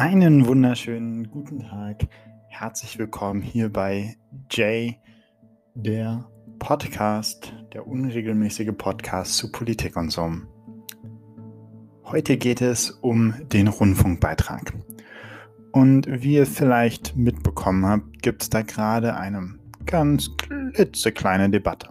[0.00, 2.08] Einen wunderschönen guten Tag.
[2.48, 4.16] Herzlich willkommen hier bei
[4.50, 4.96] Jay,
[5.74, 6.26] der
[6.58, 10.32] Podcast, der unregelmäßige Podcast zu Politik und so.
[12.04, 14.72] Heute geht es um den Rundfunkbeitrag.
[15.72, 19.54] Und wie ihr vielleicht mitbekommen habt, gibt es da gerade eine
[19.84, 21.90] ganz klitzekleine Debatte.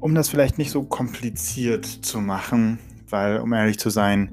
[0.00, 2.78] Um das vielleicht nicht so kompliziert zu machen,
[3.10, 4.30] weil, um ehrlich zu sein,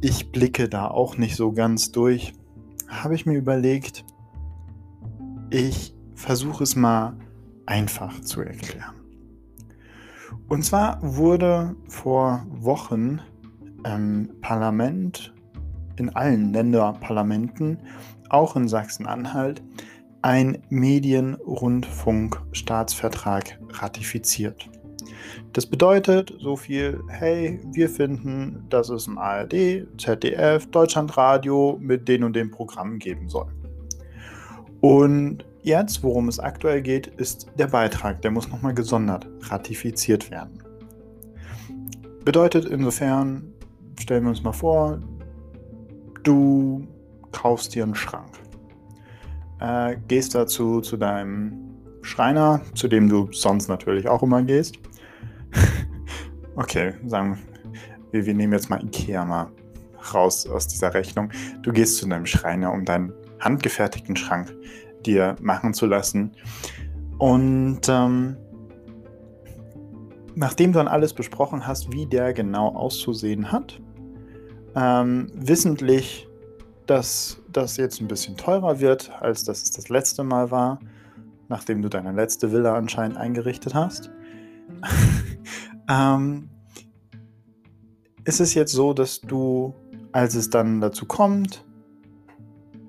[0.00, 2.34] ich blicke da auch nicht so ganz durch,
[2.88, 4.04] habe ich mir überlegt,
[5.50, 7.16] ich versuche es mal
[7.66, 8.94] einfach zu erklären.
[10.48, 13.20] Und zwar wurde vor Wochen
[13.84, 15.34] im Parlament,
[15.96, 17.78] in allen Länderparlamenten,
[18.30, 19.62] auch in Sachsen-Anhalt,
[20.22, 24.68] ein Medienrundfunkstaatsvertrag ratifiziert.
[25.52, 32.24] Das bedeutet so viel, hey, wir finden, dass es ein ARD, ZDF, Deutschlandradio mit den
[32.24, 33.48] und den Programmen geben soll.
[34.80, 38.22] Und jetzt, worum es aktuell geht, ist der Beitrag.
[38.22, 40.62] Der muss nochmal gesondert ratifiziert werden.
[42.24, 43.52] Bedeutet insofern,
[43.98, 44.98] stellen wir uns mal vor,
[46.22, 46.86] du
[47.32, 48.30] kaufst dir einen Schrank.
[49.60, 51.68] Äh, gehst dazu zu deinem
[52.02, 54.78] Schreiner, zu dem du sonst natürlich auch immer gehst,
[56.58, 57.38] okay, sagen
[58.10, 59.50] wir, wir nehmen jetzt mal Ikea mal
[60.12, 61.30] raus aus dieser Rechnung.
[61.62, 64.54] Du gehst zu deinem Schreiner, um deinen handgefertigten Schrank
[65.06, 66.32] dir machen zu lassen.
[67.18, 68.36] Und ähm,
[70.34, 73.80] nachdem du dann alles besprochen hast, wie der genau auszusehen hat,
[74.74, 76.28] ähm, wissentlich,
[76.86, 80.80] dass das jetzt ein bisschen teurer wird, als das es das letzte Mal war,
[81.48, 84.10] nachdem du deine letzte Villa anscheinend eingerichtet hast,
[85.88, 86.50] ähm,
[88.24, 89.74] ist es jetzt so, dass du,
[90.12, 91.64] als es dann dazu kommt,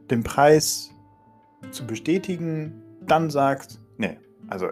[0.10, 0.92] den Preis
[1.72, 4.68] zu bestätigen, dann sagst, nee, also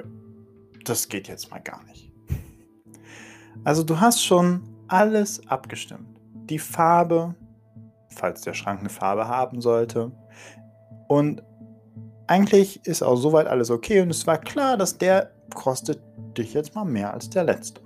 [0.84, 2.12] das geht jetzt mal gar nicht.
[3.64, 6.20] Also du hast schon alles abgestimmt.
[6.50, 7.36] Die Farbe,
[8.10, 10.12] falls der Schrank eine Farbe haben sollte.
[11.08, 11.44] Und
[12.28, 16.02] eigentlich ist auch soweit alles okay und es war klar, dass der kostet
[16.38, 17.82] dich jetzt mal mehr als der letzte.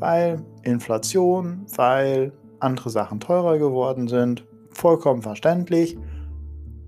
[0.00, 5.96] Weil Inflation, weil andere Sachen teurer geworden sind, vollkommen verständlich.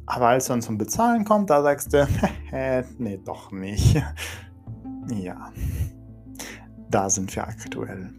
[0.06, 2.08] Aber als dann zum Bezahlen kommt, da sagst du,
[2.98, 4.02] nee, doch nicht.
[5.14, 5.52] ja,
[6.90, 8.12] da sind wir aktuell.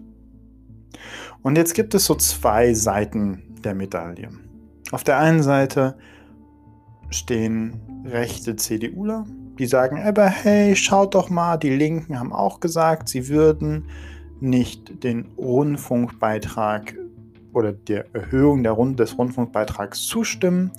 [1.41, 4.29] Und jetzt gibt es so zwei Seiten der Medaille.
[4.91, 5.97] Auf der einen Seite
[7.09, 9.25] stehen rechte CDUler,
[9.59, 13.87] die sagen, aber hey, schaut doch mal, die Linken haben auch gesagt, sie würden
[14.43, 16.95] nicht den Rundfunkbeitrag
[17.53, 20.71] oder der Erhöhung der Rund des Rundfunkbeitrags zustimmen.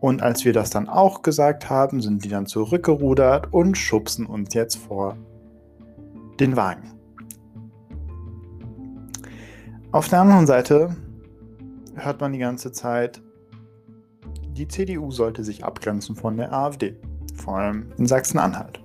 [0.00, 4.54] Und als wir das dann auch gesagt haben, sind die dann zurückgerudert und schubsen uns
[4.54, 5.16] jetzt vor
[6.40, 6.92] den Wagen.
[9.90, 10.96] Auf der anderen Seite
[11.94, 13.20] hört man die ganze Zeit,
[14.52, 16.96] die CDU sollte sich abgrenzen von der AfD
[17.38, 18.80] vor allem in Sachsen-Anhalt.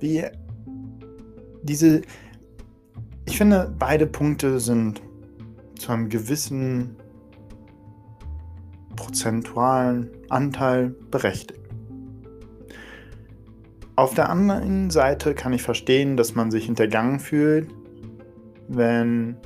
[0.00, 0.24] Wie
[1.62, 2.02] diese,
[3.26, 5.00] ich finde, beide Punkte sind
[5.78, 6.96] zu einem gewissen
[8.96, 11.58] prozentualen Anteil berechtigt.
[13.94, 17.68] Auf der anderen Seite kann ich verstehen, dass man sich hintergangen fühlt,
[18.68, 19.36] wenn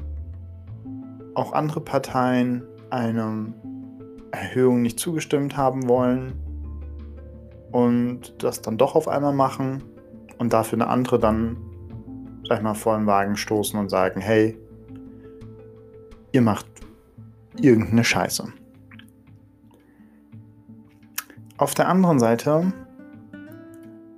[1.35, 3.55] auch andere Parteien einem
[4.31, 6.35] Erhöhung nicht zugestimmt haben wollen
[7.73, 9.83] und das dann doch auf einmal machen
[10.39, 11.57] und dafür eine andere dann,
[12.49, 14.59] sag ich mal, vor den Wagen stoßen und sagen, hey,
[16.33, 16.67] ihr macht
[17.57, 18.53] irgendeine Scheiße.
[21.59, 22.73] Auf der anderen Seite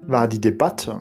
[0.02, 1.00] war die Debatte,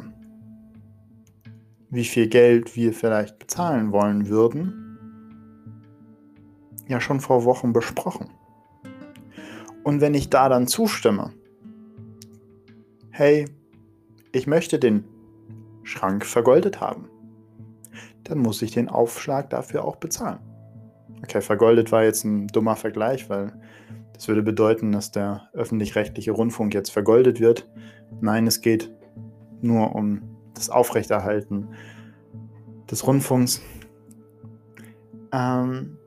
[1.89, 4.97] wie viel Geld wir vielleicht bezahlen wollen würden,
[6.87, 8.29] ja schon vor Wochen besprochen.
[9.83, 11.31] Und wenn ich da dann zustimme,
[13.09, 13.45] hey,
[14.31, 15.05] ich möchte den
[15.83, 17.09] Schrank vergoldet haben,
[18.29, 20.39] dann muss ich den Aufschlag dafür auch bezahlen.
[21.23, 23.53] Okay, vergoldet war jetzt ein dummer Vergleich, weil
[24.13, 27.69] das würde bedeuten, dass der öffentlich-rechtliche Rundfunk jetzt vergoldet wird.
[28.21, 28.91] Nein, es geht
[29.61, 30.21] nur um
[30.53, 31.69] das Aufrechterhalten
[32.89, 33.61] des Rundfunks.
[35.31, 35.97] Ähm,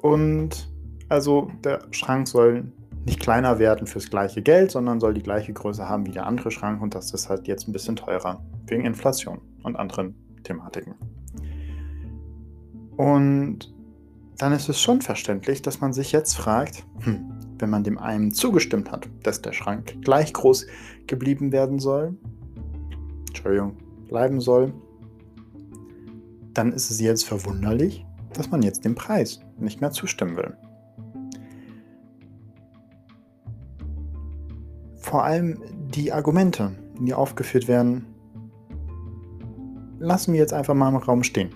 [0.00, 0.68] und
[1.08, 2.72] also der Schrank soll
[3.04, 6.50] nicht kleiner werden fürs gleiche Geld, sondern soll die gleiche Größe haben wie der andere
[6.50, 10.94] Schrank und das ist halt jetzt ein bisschen teurer wegen Inflation und anderen Thematiken.
[12.96, 13.74] Und
[14.38, 18.32] dann ist es schon verständlich, dass man sich jetzt fragt, hm, wenn man dem einen
[18.32, 20.66] zugestimmt hat, dass der Schrank gleich groß
[21.06, 22.16] geblieben werden soll,
[23.28, 23.76] Entschuldigung,
[24.08, 24.72] bleiben soll,
[26.52, 30.56] dann ist es jetzt verwunderlich, dass man jetzt dem Preis nicht mehr zustimmen will.
[34.96, 35.60] Vor allem
[35.94, 38.06] die Argumente, die aufgeführt werden,
[39.98, 41.50] lassen wir jetzt einfach mal im Raum stehen.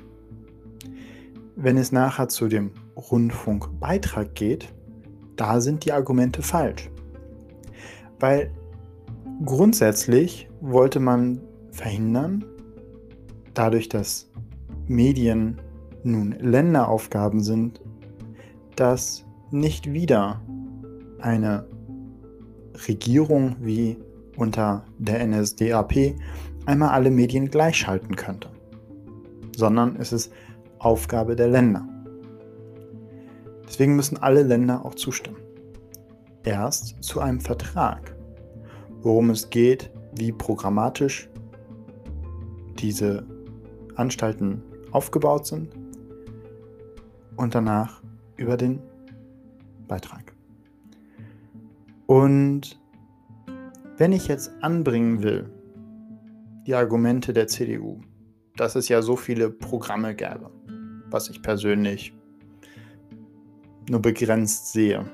[1.56, 4.72] Wenn es nachher zu dem Rundfunkbeitrag geht,
[5.36, 6.90] da sind die Argumente falsch.
[8.20, 8.50] Weil
[9.44, 11.40] grundsätzlich wollte man
[11.70, 12.44] verhindern,
[13.54, 14.30] dadurch, dass
[14.86, 15.60] Medien
[16.02, 17.80] nun Länderaufgaben sind,
[18.76, 20.40] dass nicht wieder
[21.20, 21.66] eine
[22.86, 23.96] Regierung wie
[24.36, 26.14] unter der NSDAP
[26.68, 28.50] einmal alle Medien gleichschalten könnte,
[29.56, 30.30] sondern es ist
[30.78, 31.88] Aufgabe der Länder.
[33.66, 35.38] Deswegen müssen alle Länder auch zustimmen.
[36.44, 38.14] Erst zu einem Vertrag,
[39.00, 41.30] worum es geht, wie programmatisch
[42.78, 43.26] diese
[43.96, 45.70] Anstalten aufgebaut sind
[47.36, 48.02] und danach
[48.36, 48.80] über den
[49.88, 50.34] Beitrag.
[52.06, 52.78] Und
[53.96, 55.50] wenn ich jetzt anbringen will,
[56.68, 58.02] die Argumente der CDU,
[58.56, 60.50] dass es ja so viele Programme gäbe,
[61.08, 62.12] was ich persönlich
[63.88, 65.06] nur begrenzt sehe,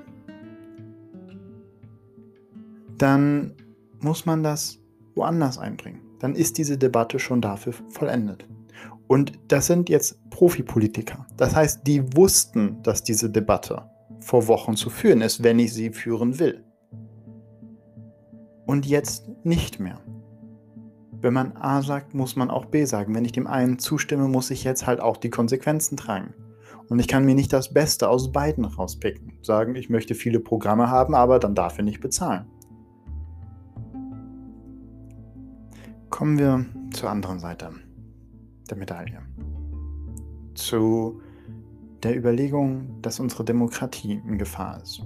[2.98, 3.54] dann
[4.00, 4.80] muss man das
[5.14, 6.00] woanders einbringen.
[6.18, 8.48] Dann ist diese Debatte schon dafür vollendet.
[9.06, 11.24] Und das sind jetzt Profipolitiker.
[11.36, 15.90] Das heißt, die wussten, dass diese Debatte vor Wochen zu führen ist, wenn ich sie
[15.90, 16.64] führen will.
[18.66, 20.00] Und jetzt nicht mehr.
[21.24, 23.14] Wenn man A sagt, muss man auch B sagen.
[23.14, 26.34] Wenn ich dem einen zustimme, muss ich jetzt halt auch die Konsequenzen tragen.
[26.90, 29.32] Und ich kann mir nicht das Beste aus beiden rauspicken.
[29.40, 32.44] Sagen, ich möchte viele Programme haben, aber dann dafür nicht bezahlen.
[36.10, 37.70] Kommen wir zur anderen Seite
[38.68, 39.22] der Medaille.
[40.52, 41.22] Zu
[42.02, 45.02] der Überlegung, dass unsere Demokratie in Gefahr ist.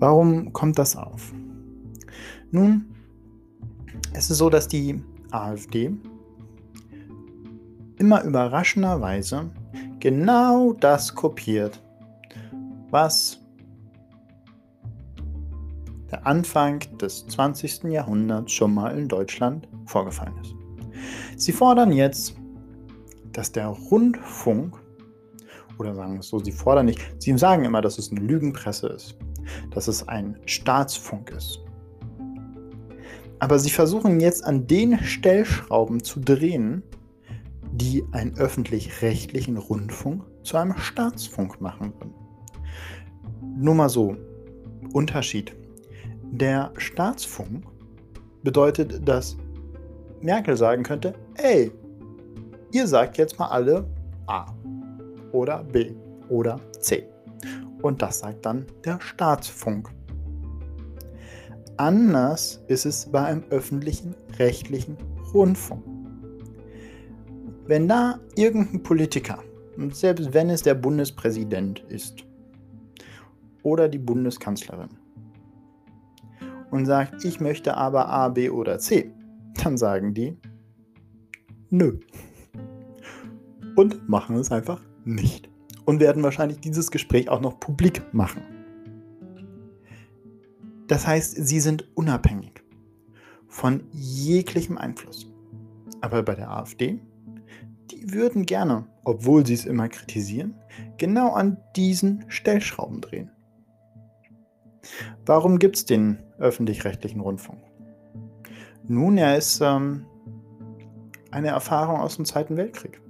[0.00, 1.32] Warum kommt das auf?
[2.50, 2.97] Nun,
[4.12, 5.92] es ist so, dass die AfD
[7.98, 9.50] immer überraschenderweise
[10.00, 11.82] genau das kopiert,
[12.90, 13.40] was
[16.10, 17.84] der Anfang des 20.
[17.84, 20.54] Jahrhunderts schon mal in Deutschland vorgefallen ist.
[21.36, 22.34] Sie fordern jetzt,
[23.32, 24.76] dass der Rundfunk,
[25.78, 28.88] oder sagen wir es so, sie fordern nicht, sie sagen immer, dass es eine Lügenpresse
[28.88, 29.16] ist,
[29.70, 31.60] dass es ein Staatsfunk ist.
[33.40, 36.82] Aber sie versuchen jetzt an den Stellschrauben zu drehen,
[37.72, 42.14] die einen öffentlich-rechtlichen Rundfunk zu einem Staatsfunk machen würden.
[43.56, 44.16] Nur mal so,
[44.92, 45.54] Unterschied.
[46.30, 47.64] Der Staatsfunk
[48.42, 49.36] bedeutet, dass
[50.20, 51.70] Merkel sagen könnte, ey,
[52.72, 53.86] ihr sagt jetzt mal alle
[54.26, 54.46] A
[55.32, 55.92] oder B
[56.28, 57.06] oder C.
[57.82, 59.90] Und das sagt dann der Staatsfunk.
[61.78, 64.96] Anders ist es bei einem öffentlichen rechtlichen
[65.32, 65.84] Rundfunk.
[67.66, 69.38] Wenn da irgendein Politiker,
[69.92, 72.24] selbst wenn es der Bundespräsident ist
[73.62, 74.88] oder die Bundeskanzlerin,
[76.72, 79.12] und sagt, ich möchte aber A, B oder C,
[79.62, 80.36] dann sagen die,
[81.70, 82.00] nö.
[83.76, 85.48] Und machen es einfach nicht.
[85.84, 88.57] Und werden wahrscheinlich dieses Gespräch auch noch publik machen.
[90.88, 92.64] Das heißt, sie sind unabhängig
[93.46, 95.30] von jeglichem Einfluss.
[96.00, 97.00] Aber bei der AfD,
[97.90, 100.54] die würden gerne, obwohl sie es immer kritisieren,
[100.96, 103.30] genau an diesen Stellschrauben drehen.
[105.26, 107.58] Warum gibt es den öffentlich-rechtlichen Rundfunk?
[108.86, 110.06] Nun, er ist ähm,
[111.30, 113.00] eine Erfahrung aus dem Zweiten Weltkrieg.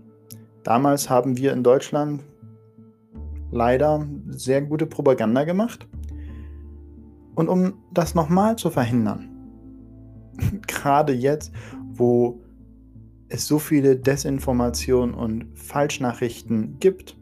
[0.64, 2.24] Damals haben wir in Deutschland
[3.50, 5.86] leider sehr gute Propaganda gemacht.
[7.38, 9.28] Und um das nochmal zu verhindern,
[10.66, 11.52] gerade jetzt,
[11.92, 12.42] wo
[13.28, 17.16] es so viele Desinformationen und Falschnachrichten gibt,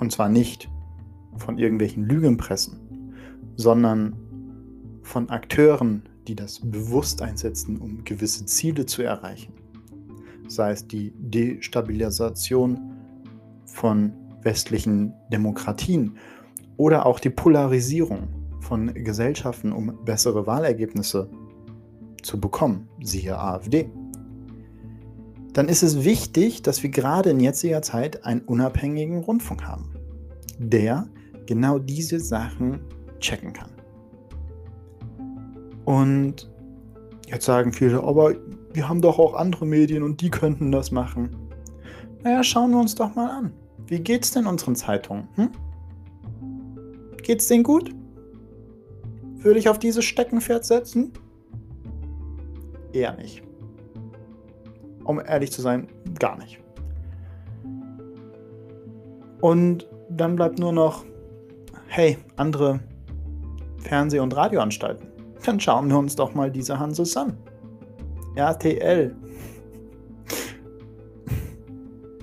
[0.00, 0.68] und zwar nicht
[1.36, 2.80] von irgendwelchen Lügenpressen,
[3.54, 4.16] sondern
[5.02, 9.52] von Akteuren, die das bewusst einsetzen, um gewisse Ziele zu erreichen.
[10.48, 12.80] Sei es die Destabilisation
[13.66, 16.16] von westlichen Demokratien
[16.76, 21.28] oder auch die Polarisierung von Gesellschaften, um bessere Wahlergebnisse
[22.22, 23.90] zu bekommen, siehe AfD.
[25.52, 29.94] dann ist es wichtig, dass wir gerade in jetziger Zeit einen unabhängigen Rundfunk haben,
[30.58, 31.06] der
[31.46, 32.80] genau diese Sachen
[33.20, 33.70] checken kann.
[35.84, 36.50] Und
[37.28, 38.34] jetzt sagen viele, aber
[38.72, 41.36] wir haben doch auch andere Medien und die könnten das machen.
[42.24, 43.52] Naja, schauen wir uns doch mal an.
[43.86, 45.28] Wie geht's denn unseren Zeitungen?
[45.34, 45.50] Hm?
[47.22, 47.94] Geht's denen gut?
[49.44, 51.12] Würde ich auf dieses Steckenpferd setzen?
[52.94, 53.42] Eher nicht.
[55.04, 55.86] Um ehrlich zu sein,
[56.18, 56.58] gar nicht.
[59.42, 61.04] Und dann bleibt nur noch,
[61.88, 62.80] hey, andere
[63.80, 65.08] Fernseh- und Radioanstalten.
[65.44, 67.36] Dann schauen wir uns doch mal diese Hanses an.
[68.36, 69.14] RTL.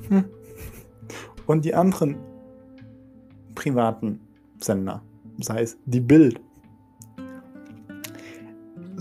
[0.09, 0.25] Hm.
[1.45, 2.17] Und die anderen
[3.53, 4.19] privaten
[4.59, 5.03] Sender,
[5.39, 6.41] sei es die Bild.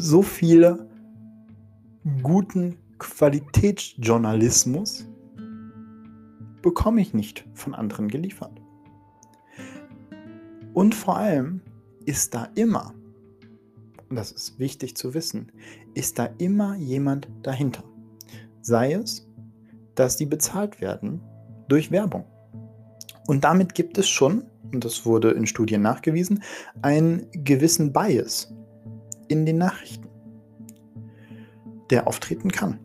[0.02, 0.88] So viele
[2.22, 5.06] guten Qualitätsjournalismus
[6.62, 8.62] bekomme ich nicht von anderen geliefert.
[10.72, 11.60] Und vor allem
[12.06, 12.94] ist da immer,
[14.08, 15.52] und das ist wichtig zu wissen,
[15.92, 17.84] ist da immer jemand dahinter.
[18.62, 19.28] Sei es,
[19.96, 21.20] dass die bezahlt werden
[21.68, 22.24] durch Werbung.
[23.26, 26.42] Und damit gibt es schon, und das wurde in Studien nachgewiesen,
[26.80, 28.50] einen gewissen Bias
[29.30, 30.08] in den Nachrichten,
[31.90, 32.78] der auftreten kann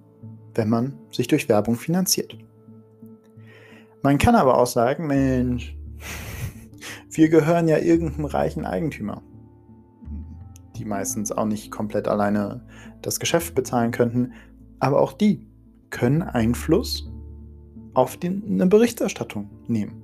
[0.56, 2.38] wenn man sich durch Werbung finanziert.
[4.02, 5.75] Man kann aber auch sagen, Mensch,
[7.12, 9.22] wir gehören ja irgendeinem reichen Eigentümer,
[10.75, 12.66] die meistens auch nicht komplett alleine
[13.02, 14.34] das Geschäft bezahlen könnten,
[14.80, 15.48] aber auch die
[15.90, 17.10] können Einfluss
[17.94, 20.04] auf die, eine Berichterstattung nehmen.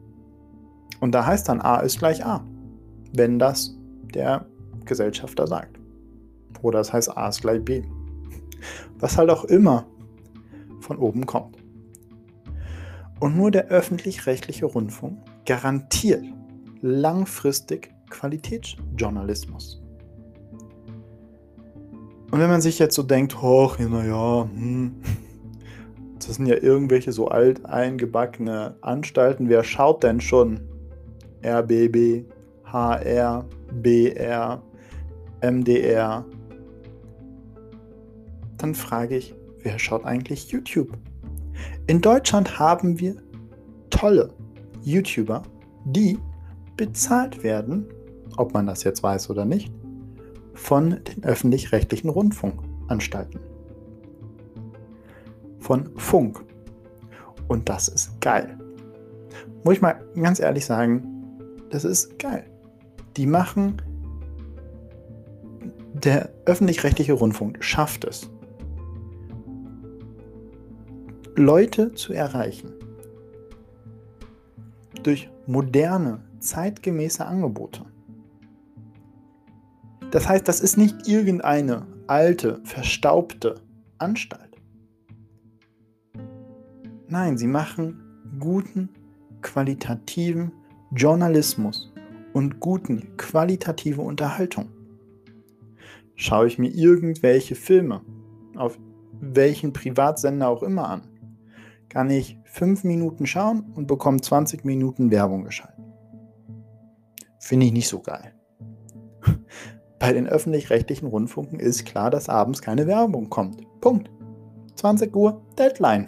[0.99, 2.45] Und da heißt dann A ist gleich A,
[3.13, 3.77] wenn das
[4.13, 4.45] der
[4.85, 5.80] Gesellschafter sagt.
[6.61, 7.83] Oder das heißt A ist gleich B.
[8.99, 9.85] Was halt auch immer
[10.79, 11.57] von oben kommt.
[13.19, 16.23] Und nur der öffentlich-rechtliche Rundfunk garantiert
[16.81, 19.81] langfristig Qualitätsjournalismus.
[22.31, 25.01] Und wenn man sich jetzt so denkt, hoch, naja, hm,
[26.15, 30.61] das sind ja irgendwelche so alt eingebackene Anstalten, wer schaut denn schon
[31.43, 32.25] RBB,
[32.65, 34.61] HR, BR,
[35.41, 36.25] MDR?
[38.61, 40.95] Dann frage ich, wer schaut eigentlich YouTube?
[41.87, 43.15] In Deutschland haben wir
[43.89, 44.31] tolle
[44.83, 45.41] YouTuber,
[45.85, 46.19] die
[46.77, 47.87] bezahlt werden,
[48.37, 49.73] ob man das jetzt weiß oder nicht,
[50.53, 53.39] von den öffentlich-rechtlichen Rundfunkanstalten.
[55.57, 56.45] Von Funk.
[57.47, 58.59] Und das ist geil.
[59.63, 61.03] Muss ich mal ganz ehrlich sagen,
[61.71, 62.45] das ist geil.
[63.17, 63.81] Die machen,
[65.93, 68.29] der öffentlich-rechtliche Rundfunk schafft es,
[71.41, 72.71] Leute zu erreichen.
[75.01, 77.83] Durch moderne, zeitgemäße Angebote.
[80.11, 83.55] Das heißt, das ist nicht irgendeine alte, verstaubte
[83.97, 84.55] Anstalt.
[87.07, 88.03] Nein, sie machen
[88.39, 88.89] guten,
[89.41, 90.51] qualitativen
[90.91, 91.91] Journalismus
[92.33, 94.69] und guten, qualitative Unterhaltung.
[96.15, 98.01] Schaue ich mir irgendwelche Filme
[98.55, 98.77] auf
[99.19, 101.01] welchen Privatsender auch immer an,
[101.91, 105.83] kann ich 5 Minuten schauen und bekomme 20 Minuten Werbung geschaltet.
[107.37, 108.33] Finde ich nicht so geil.
[109.99, 113.61] Bei den öffentlich-rechtlichen Rundfunken ist klar, dass abends keine Werbung kommt.
[113.81, 114.09] Punkt.
[114.75, 116.07] 20 Uhr, Deadline.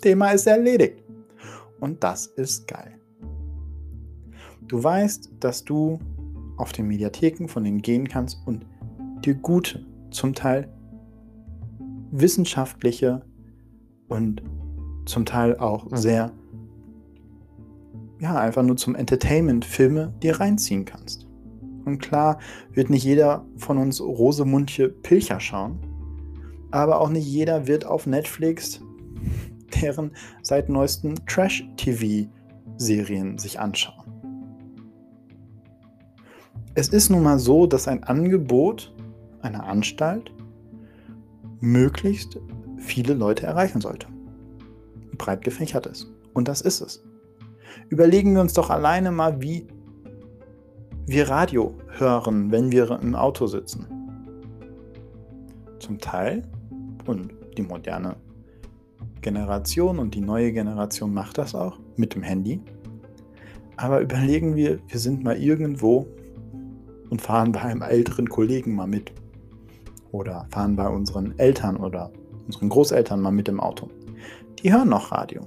[0.00, 1.04] Thema ist erledigt.
[1.78, 2.98] Und das ist geil.
[4.66, 5.98] Du weißt, dass du
[6.56, 8.64] auf den Mediatheken von denen gehen kannst und
[9.26, 10.72] dir gute, zum Teil
[12.12, 13.26] wissenschaftliche
[14.08, 14.42] und
[15.08, 16.32] zum Teil auch sehr,
[18.20, 21.26] ja, einfach nur zum Entertainment Filme dir reinziehen kannst.
[21.84, 22.38] Und klar
[22.72, 25.78] wird nicht jeder von uns Rosemundche Pilcher schauen,
[26.70, 28.80] aber auch nicht jeder wird auf Netflix
[29.82, 30.12] deren
[30.42, 33.94] seit neuesten Trash-TV-Serien sich anschauen.
[36.74, 38.94] Es ist nun mal so, dass ein Angebot
[39.42, 40.32] einer Anstalt
[41.60, 42.38] möglichst
[42.76, 44.06] viele Leute erreichen sollte
[45.18, 46.10] breit gefächert ist.
[46.32, 47.04] Und das ist es.
[47.88, 49.66] Überlegen wir uns doch alleine mal, wie
[51.06, 53.86] wir Radio hören, wenn wir im Auto sitzen.
[55.78, 56.42] Zum Teil,
[57.08, 58.16] und die moderne
[59.20, 62.60] Generation und die neue Generation macht das auch mit dem Handy.
[63.76, 66.06] Aber überlegen wir, wir sind mal irgendwo
[67.10, 69.12] und fahren bei einem älteren Kollegen mal mit.
[70.12, 72.10] Oder fahren bei unseren Eltern oder
[72.46, 73.88] unseren Großeltern mal mit im Auto.
[74.62, 75.42] Die hören noch Radio.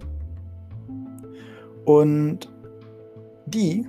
[1.85, 2.49] Und
[3.45, 3.85] die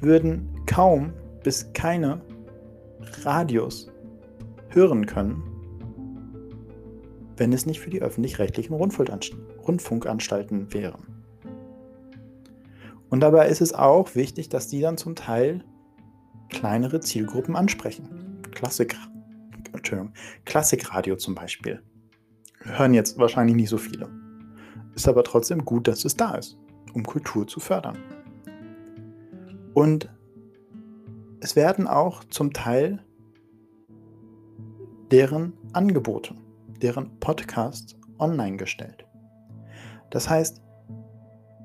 [0.00, 1.12] würden kaum
[1.44, 2.20] bis keine
[3.22, 3.90] Radios
[4.68, 5.42] hören können,
[7.36, 11.18] wenn es nicht für die öffentlich-rechtlichen Rundfunkanstalten wären.
[13.10, 15.64] Und dabei ist es auch wichtig, dass die dann zum Teil
[16.50, 18.42] kleinere Zielgruppen ansprechen.
[18.50, 18.96] Klassik,
[20.44, 21.82] Klassikradio zum Beispiel.
[22.60, 24.08] Hören jetzt wahrscheinlich nicht so viele.
[24.94, 26.58] Ist aber trotzdem gut, dass es da ist,
[26.92, 27.98] um Kultur zu fördern.
[29.74, 30.08] Und
[31.40, 33.04] es werden auch zum Teil
[35.10, 36.34] deren Angebote,
[36.82, 39.06] deren Podcasts online gestellt.
[40.10, 40.60] Das heißt,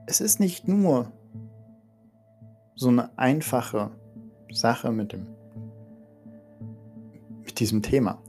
[0.06, 1.12] es ist nicht nur
[2.76, 3.92] so eine einfache
[4.52, 5.28] Sache mit, dem,
[7.44, 8.22] mit diesem Thema.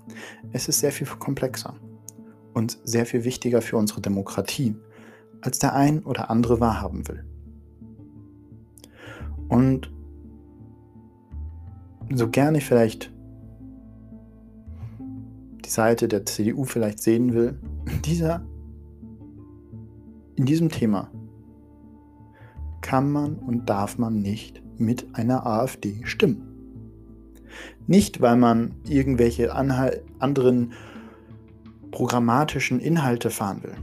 [0.53, 1.75] Es ist sehr viel komplexer
[2.55, 4.77] und sehr viel wichtiger für unsere Demokratie,
[5.41, 7.25] als der ein oder andere wahrhaben will.
[9.49, 9.93] Und
[12.15, 13.13] so gerne ich vielleicht
[15.65, 17.59] die Seite der CDU vielleicht sehen will,
[18.05, 18.45] dieser,
[20.37, 21.11] in diesem Thema
[22.81, 26.51] kann man und darf man nicht mit einer AfD stimmen.
[27.87, 30.73] Nicht, weil man irgendwelche anderen
[31.95, 33.77] programmatischen Inhalte fahren will.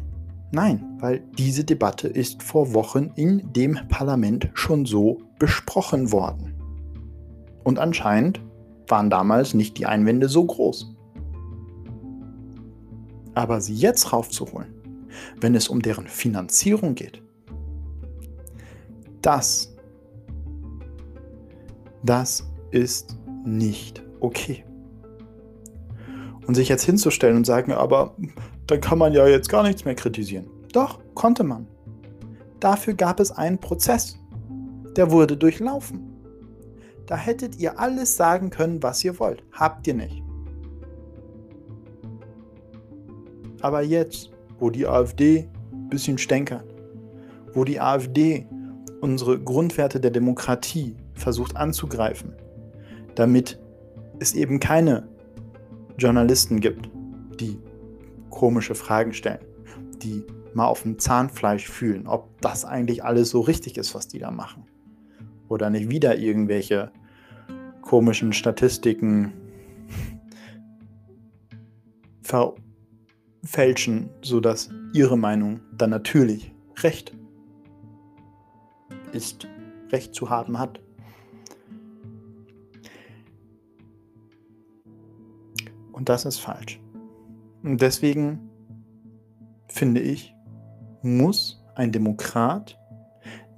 [0.52, 6.54] Nein, weil diese Debatte ist vor Wochen in dem Parlament schon so besprochen worden.
[7.64, 8.42] Und anscheinend
[8.90, 10.94] waren damals nicht die Einwände so groß.
[13.34, 14.74] Aber sie jetzt raufzuholen,
[15.40, 17.24] wenn es um deren Finanzierung geht,
[19.22, 19.74] das,
[22.04, 24.66] das ist nicht okay.
[26.52, 28.14] Und sich jetzt hinzustellen und sagen, aber
[28.68, 30.48] dann kann man ja jetzt gar nichts mehr kritisieren.
[30.74, 31.66] Doch, konnte man.
[32.60, 34.20] Dafür gab es einen Prozess.
[34.98, 36.14] Der wurde durchlaufen.
[37.06, 39.42] Da hättet ihr alles sagen können, was ihr wollt.
[39.54, 40.22] Habt ihr nicht.
[43.62, 46.66] Aber jetzt, wo die AfD ein bisschen stänkert,
[47.54, 48.46] wo die AfD
[49.00, 52.34] unsere Grundwerte der Demokratie versucht anzugreifen,
[53.16, 53.58] damit
[54.20, 55.08] es eben keine
[56.02, 56.90] Journalisten gibt,
[57.40, 57.60] die
[58.32, 59.46] komische Fragen stellen,
[60.02, 60.24] die
[60.56, 64.32] mal auf dem Zahnfleisch fühlen, ob das eigentlich alles so richtig ist, was die da
[64.32, 64.66] machen.
[65.48, 66.92] Oder nicht wieder irgendwelche
[67.82, 69.34] komischen Statistiken
[73.44, 77.16] verfälschen, sodass ihre Meinung dann natürlich recht
[79.12, 79.48] ist,
[79.92, 80.80] recht zu haben hat.
[86.02, 86.82] Und das ist falsch.
[87.62, 88.50] Und deswegen
[89.68, 90.34] finde ich,
[91.04, 92.76] muss ein Demokrat,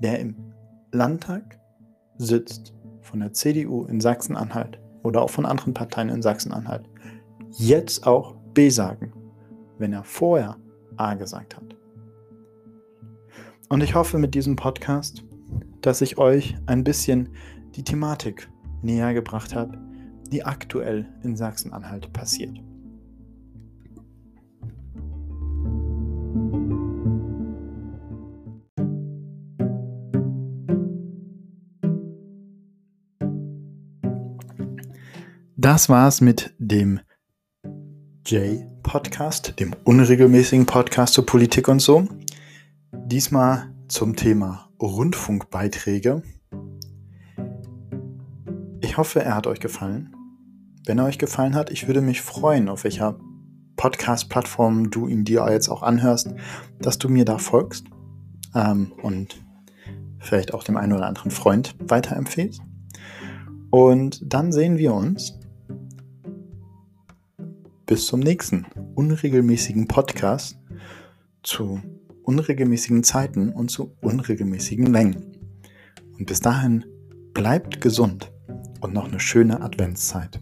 [0.01, 0.35] der im
[0.91, 1.57] Landtag
[2.17, 6.89] sitzt, von der CDU in Sachsen-Anhalt oder auch von anderen Parteien in Sachsen-Anhalt,
[7.51, 9.13] jetzt auch B sagen,
[9.77, 10.57] wenn er vorher
[10.97, 11.77] A gesagt hat.
[13.69, 15.23] Und ich hoffe mit diesem Podcast,
[15.79, 17.29] dass ich euch ein bisschen
[17.77, 18.49] die Thematik
[18.81, 19.77] näher gebracht habe,
[20.31, 22.59] die aktuell in Sachsen-Anhalt passiert.
[35.63, 36.99] Das war's mit dem
[38.25, 42.05] J-Podcast, dem unregelmäßigen Podcast zur Politik und so.
[42.91, 46.21] Diesmal zum Thema Rundfunkbeiträge.
[48.93, 50.15] Ich hoffe, er hat euch gefallen.
[50.85, 53.17] Wenn er euch gefallen hat, ich würde mich freuen, auf welcher
[53.75, 56.29] Podcast-Plattform du ihn dir jetzt auch anhörst,
[56.77, 57.87] dass du mir da folgst
[58.53, 59.43] ähm, und
[60.19, 62.61] vielleicht auch dem einen oder anderen Freund weiterempfehlst.
[63.71, 65.39] Und dann sehen wir uns
[67.87, 70.59] bis zum nächsten unregelmäßigen Podcast
[71.41, 71.81] zu
[72.21, 75.35] unregelmäßigen Zeiten und zu unregelmäßigen Längen.
[76.19, 76.85] Und bis dahin
[77.33, 78.29] bleibt gesund
[78.83, 80.39] und noch eine schöne Adventszeit.